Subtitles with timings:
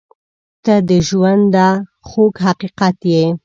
[0.63, 1.67] •ته د ژونده
[2.07, 3.25] خوږ حقیقت یې.